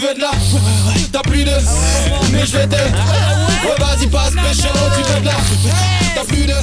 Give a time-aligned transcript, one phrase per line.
[0.00, 0.30] veux de la
[1.12, 1.52] T'as plus de
[2.32, 3.76] Mais je vais te Ouais?
[3.78, 5.32] Vas-y passe pécho Tu veux de la
[6.14, 6.54] T'as plus de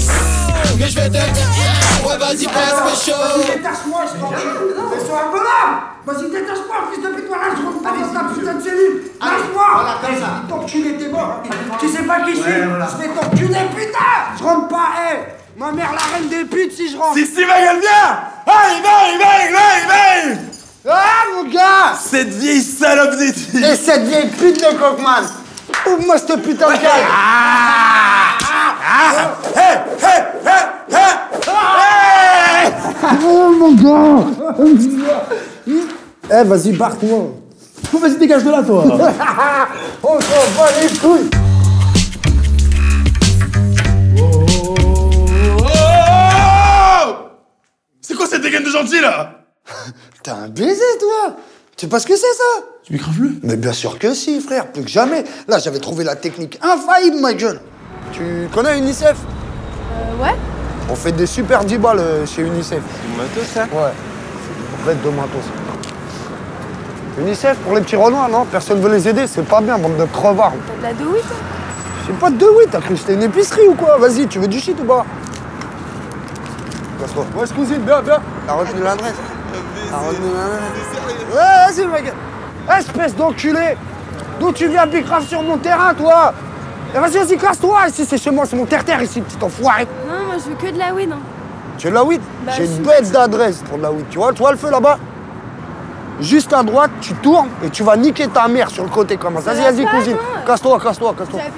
[0.79, 3.17] Mais je vais te Ouais vas-y passe pécho
[3.53, 4.41] Détache-moi, je t'en prie.
[4.41, 8.53] Fais-toi un bonhomme Vas-y, détache-moi, fils de pute, voilà, je rentre pas dans ta putain
[8.53, 9.11] de cellule.
[9.19, 9.65] Lâche-moi.
[9.73, 10.29] Voilà, comme ça.
[10.47, 11.43] T'enculé, t'es mort
[11.81, 12.43] Tu sais pas qui je suis?
[12.45, 14.37] Je vais t'enculer, putain.
[14.39, 15.17] Je rentre pas, hé
[15.57, 17.15] Ma mère, la reine des putes, si je rentre.
[17.15, 20.46] Si, si, gueule, viens Allez, vaille, vaille, vaille, vaille
[20.89, 25.23] Ah, mon gars Cette vieille salope d'éthique Et cette vieille pute de Cockman.
[25.85, 27.05] Ouvre-moi cette putain de gueule.
[29.55, 30.09] Hé, hé,
[30.45, 30.97] hé, hé
[33.25, 34.25] Oh, mon gars.
[36.29, 37.19] Eh, vas-y, barre-toi.
[37.93, 38.83] Vas-y, dégage de là, toi.
[40.03, 41.29] On s'en bat les couilles.
[45.59, 47.27] Oh
[48.01, 49.46] C'est quoi cette dégaine de gentil, là?
[50.27, 51.37] T'as un baiser, toi
[51.77, 54.41] Tu sais pas ce que c'est, ça Tu m'écraves le Mais bien sûr que si,
[54.41, 55.23] frère, plus que jamais.
[55.47, 57.61] Là, j'avais trouvé la technique infaillible, ma gueule.
[58.11, 59.15] Tu connais UNICEF?
[59.15, 60.35] Euh, ouais
[60.89, 62.81] On fait des super 10 balles euh, chez UNICEF.
[63.15, 63.93] Moto, ça Ouais.
[64.73, 65.45] En fait, de matos.
[67.19, 68.43] UNICEF pour les petits renois, non?
[68.51, 70.51] Personne veut les aider, c'est pas bien, bande de crevards.
[70.67, 71.37] T'as de la douille, toi?
[72.05, 73.97] J'ai pas de oui, t'as cru que c'était une épicerie ou quoi?
[73.97, 75.05] Vas-y, tu veux du shit ou pas?
[76.99, 77.25] Casse-toi.
[77.33, 79.15] Ouais, cousine, viens, viens T'as retenu l'adresse
[79.91, 82.13] Ouais, vas-y, ma gueule.
[82.77, 83.77] Espèce d'enculé
[84.39, 86.33] D'où tu viens bicrave sur mon terrain, toi?
[86.95, 90.25] Et vas-y, vas-y, casse-toi Ici, c'est chez moi, c'est mon terre-terre ici, petit enfoiré Non,
[90.27, 91.11] moi je veux que de la weed.
[91.11, 91.19] Hein.
[91.77, 92.21] Tu veux de la weed?
[92.45, 94.05] Bah, J'ai une bête d'adresse pour de la weed.
[94.09, 94.97] Tu vois, tu vois le feu là-bas?
[96.19, 99.35] Juste à droite, tu tournes et tu vas niquer ta mère sur le côté comme
[99.35, 99.53] ça.
[99.53, 100.17] Vas-y, va vas-y, cousine.
[100.45, 101.39] Casse-toi, casse-toi, casse-toi.
[101.43, 101.51] Hein.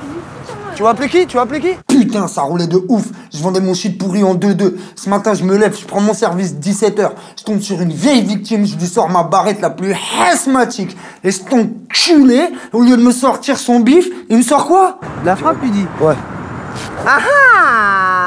[0.76, 1.26] Tu vas appeler qui?
[1.28, 1.76] Tu vas appeler qui?
[1.88, 3.06] Putain, ça roulait de ouf.
[3.40, 4.74] Je vendais mon shit pourri en 2-2.
[4.98, 7.12] Ce matin, je me lève, je prends mon service 17h.
[7.38, 9.96] Je tombe sur une vieille victime, je lui sors ma barrette la plus
[10.30, 10.98] asthmatique.
[11.24, 15.00] Et cet enculé, au lieu de me sortir son bif, il me sort quoi?
[15.24, 15.86] La frappe, tu dis?
[16.02, 16.16] Ouais.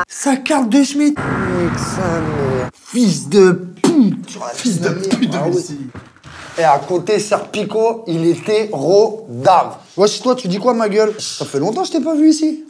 [0.09, 2.71] Sa carte de Schmitt Nique sa mère.
[2.73, 3.53] Fils de
[3.83, 9.77] pute Fils de pute de Et à côté, Serpico, il était rodave.
[9.99, 11.13] Wesh, toi, tu dis quoi, ma gueule?
[11.19, 12.65] Ça fait longtemps que je t'ai pas vu ici.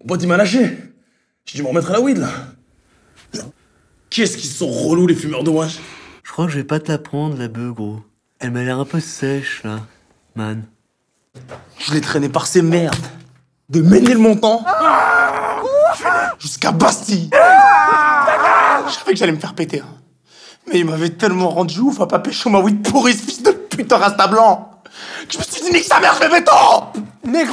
[0.00, 0.85] Mon pote, il m'a lâché.
[1.46, 2.28] J'ai dû me remettre à la weed, là.
[4.10, 5.78] Qu'est-ce qu'ils sont relous, les fumeurs de wesh
[6.22, 8.00] Je crois que je vais pas te la prendre, la bœuf, gros.
[8.40, 9.80] Elle m'a l'air un peu sèche, là.
[10.34, 10.64] Man.
[11.78, 12.94] Je l'ai traîné par ces merdes.
[13.68, 14.64] De Ménilmontant
[16.38, 17.30] jusqu'à Bastille.
[17.32, 19.80] Je savais que j'allais me faire péter.
[19.80, 19.86] hein.
[20.68, 23.50] Mais il m'avait tellement rendu ouf à pas pécho ma weed pourrie, ce fils de
[23.50, 24.70] putain rasta blanc.
[25.28, 26.52] Que je me suis dit, nique sa mère, je vais béton
[27.24, 27.44] Mais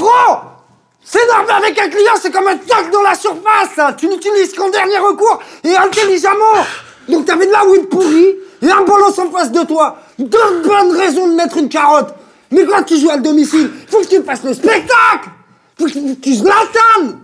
[1.05, 3.93] C'est normal avec un client, c'est comme un toc dans la surface, ça.
[3.93, 6.65] Tu l'utilises qu'en dernier recours et intelligemment.
[7.09, 9.97] Donc t'avais de la weed pourrie et un bolos en face de toi.
[10.17, 12.13] Deux bonnes raisons de mettre une carotte.
[12.51, 15.29] Mais quand tu joues à domicile, faut que tu fasses le spectacle
[15.77, 17.19] Faut que tu zlatan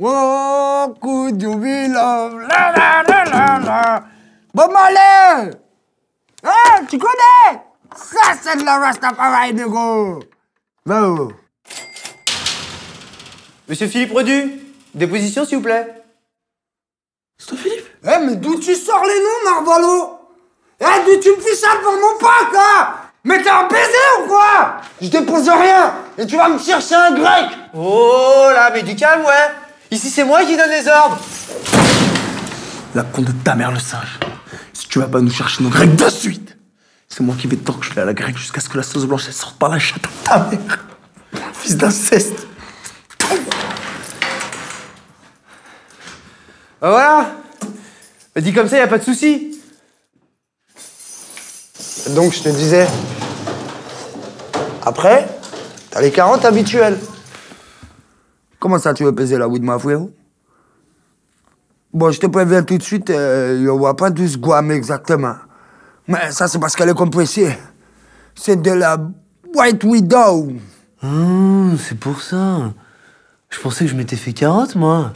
[0.00, 4.04] Oh, could you be love La la la la la
[4.54, 5.50] Bob Marley
[6.42, 7.60] Ah, tu connais?
[7.94, 10.20] Ça, c'est de la Rastafari, de gros
[10.86, 11.32] Va, oh.
[13.72, 14.50] Monsieur Philippe Redu,
[14.94, 15.88] déposition, s'il vous plaît.
[17.38, 17.86] C'est toi, Philippe?
[18.04, 20.18] Eh, mais d'où tu sors les noms, Marvalo
[20.78, 22.96] Eh, d'où tu me fais ça pour mon pote, là?
[23.24, 24.76] Mais t'es un baiser ou quoi?
[25.00, 29.22] Je dépose rien Et tu vas me chercher un grec Oh là, mais du calme,
[29.22, 29.54] ouais.
[29.90, 31.18] Ici, c'est moi qui donne les ordres.
[32.94, 34.18] La con de ta mère, le singe.
[34.74, 36.58] Si tu vas pas nous chercher nos grecs de suite,
[37.08, 39.32] c'est moi qui vais t'enculer à la grecque jusqu'à ce que la sauce blanche elle
[39.32, 40.84] sorte par la chatte de ta mère.
[41.54, 42.48] Fils d'inceste.
[46.82, 47.30] Bah voilà.
[48.34, 49.56] Bah, dit comme ça, y a pas de souci.
[52.10, 52.88] Donc, je te disais...
[54.84, 55.28] Après,
[55.92, 56.98] t'as les carottes habituelles.
[58.58, 60.10] Comment ça, tu veux peser la weed, ma frérot?
[61.92, 65.36] Bon, je te préviens tout de suite, euh, il n'y aura pas 12 gouames exactement.
[66.08, 67.56] Mais ça, c'est parce qu'elle est compressée.
[68.34, 68.96] C'est de la
[69.54, 70.50] White Widow.
[71.00, 72.72] Ah, c'est pour ça.
[73.50, 75.12] Je pensais que je m'étais fait carotte, moi.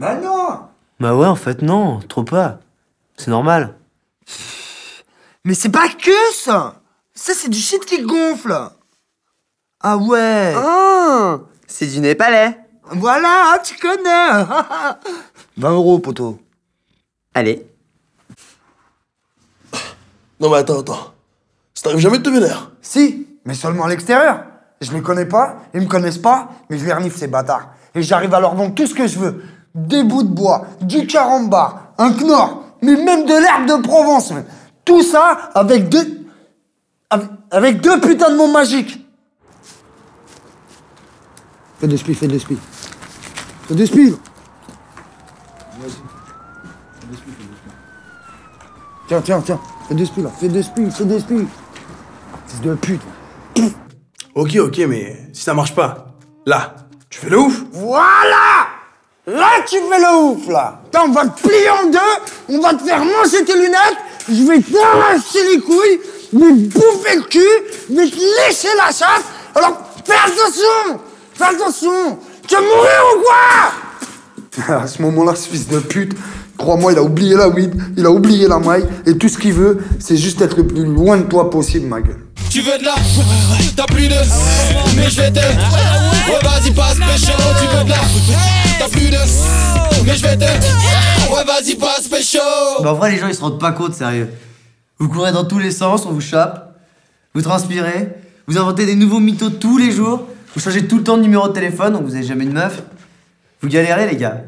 [0.00, 0.66] Mais non
[1.00, 2.00] Bah ouais, en fait, non.
[2.00, 2.60] Trop pas.
[3.16, 3.74] C'est normal.
[5.44, 6.80] Mais c'est pas que ça
[7.14, 8.56] Ça, c'est du shit qui gonfle
[9.80, 12.58] Ah ouais Oh, c'est du népalais.
[12.90, 14.44] Voilà, hein, tu connais
[15.56, 16.38] 20 euros, poteau.
[17.34, 17.66] Allez.
[20.38, 21.12] Non mais attends, attends.
[21.74, 24.44] Ça t'arrive jamais de te vénère Si, mais seulement à l'extérieur.
[24.80, 27.70] Je les connais pas, ils me connaissent pas, mais je les renifle, ces bâtards.
[27.94, 29.42] Et j'arrive à leur vendre tout ce que je veux.
[29.76, 34.32] Des bouts de bois, du carambar, un knorr, mais même de l'herbe de Provence.
[34.32, 34.46] même.
[34.84, 36.22] Tout ça avec deux...
[37.50, 39.06] Avec, deux putains de mots magiques.
[41.78, 42.58] Fais des spies, fais des spies.
[43.68, 43.74] Fais.
[43.74, 43.76] Vas-y.
[43.76, 44.10] Des spies.
[49.06, 49.60] Tiens, tiens, tiens.
[49.88, 50.30] Fais des spies là.
[50.30, 51.46] Fais des spies, fais des spies.
[52.48, 53.02] Fils de pute.
[54.34, 56.14] Ok, ok, mais si ça marche pas,
[56.44, 56.74] là,
[57.08, 58.35] tu fais le ouf Voilà
[59.26, 60.80] Là, tu fais le ouf, là.
[60.86, 61.98] Attends, on va te plier en deux,
[62.48, 63.96] on va te faire manger tes lunettes,
[64.28, 65.98] je vais t'arracher les couilles,
[66.30, 67.40] te bouffer le cul,
[67.90, 69.24] vais te lécher la chatte,
[69.54, 71.00] alors fais attention
[71.34, 72.18] Fais attention.
[72.46, 74.76] Tu vas mourir ou quoi?
[74.82, 76.12] À ce moment-là, ce fils de pute,
[76.56, 79.52] crois-moi, il a oublié la weed, il a oublié la maille, et tout ce qu'il
[79.52, 82.25] veut, c'est juste être le plus loin de toi possible, ma gueule.
[82.56, 82.94] Tu veux de la
[83.76, 84.14] T'as plus de
[84.96, 86.40] Mais je vais te Ouais.
[86.42, 87.96] Vas-y passe pécho Tu veux de la
[88.78, 89.18] T'as plus de
[90.06, 90.44] Mais je vais te
[91.30, 92.38] Ouais vas-y passe pécho
[92.80, 94.30] Bah en vrai, les gens ils se rendent pas compte, sérieux.
[94.98, 96.58] Vous courez dans tous les sens, on vous chope,
[97.34, 98.14] vous transpirez,
[98.46, 101.48] vous inventez des nouveaux mythos tous les jours, vous changez tout le temps de numéro
[101.48, 102.82] de téléphone, donc vous avez jamais de meuf.
[103.60, 104.40] Vous galérez, les gars.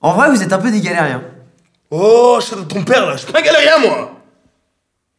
[0.00, 1.24] En vrai, vous êtes un peu des galériens.
[1.90, 4.19] Oh, je de ton père là, je suis pas galérien moi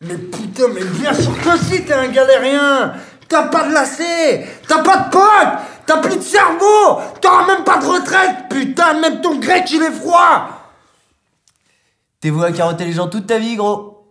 [0.01, 2.93] Mais putain, mais bien sûr que si, t'es un galérien.
[3.27, 7.77] T'as pas de lacet T'as pas de potes T'as plus de cerveau T'auras même pas
[7.77, 8.49] de retraite.
[8.49, 10.49] Putain, même ton grec, il est froid.
[12.19, 14.05] T'es voué à carotter les gens toute ta vie, gros?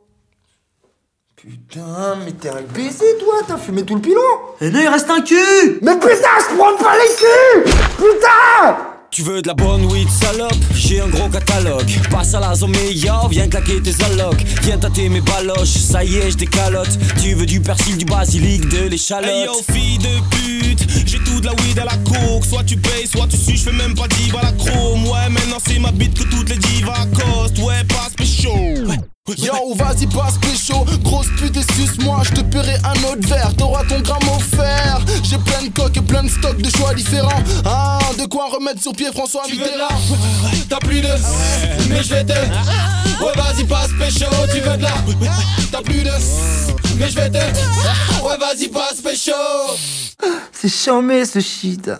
[1.37, 3.34] Putain, mais t'es un baiser, toi.
[3.46, 4.20] T'as fumé tout le pilon.
[4.60, 5.78] Et non, il reste un cul.
[5.82, 6.14] Mais putain,
[6.50, 7.72] je prends pas les culs.
[7.96, 10.54] Putain Tu veux de la bonne weed salope?
[10.72, 11.90] J'ai un gros catalogue.
[12.10, 14.44] Passe à la zone meilleure, viens claquer tes allocs.
[14.62, 16.96] Viens tâter mes baloches, ça y est je décalote.
[17.20, 19.28] Tu veux du persil, du basilic, de l'échalote.
[19.28, 22.44] Hey yo fille de pute, j'ai tout de la weed à la coke.
[22.48, 25.04] Soit tu payes, soit tu suis, je fais même pas 10 balles à chrome.
[25.08, 28.00] Ouais maintenant c'est ma bite que toutes les divas costent Ouais pécho
[29.38, 33.85] Yo, vas-y, passe pécho, grosse pute et suce-moi, je te paierai un autre verre, t'auras
[33.85, 35.00] ton gramme offert.
[35.23, 37.43] J'ai plein de coques et plein de stocks de choix différents.
[37.65, 39.88] Ah, de quoi remettre sur pied François Mitterrand.
[40.69, 41.09] T'as plus de,
[41.88, 42.32] mais je vais te.
[42.32, 44.94] Ouais, vas-y, passe pécho, tu veux de la.
[45.71, 46.11] T'as plus de,
[46.99, 47.37] mais je vais te.
[47.37, 49.32] Ouais, vas-y, passe pécho.
[50.53, 51.91] C'est charmé ce shit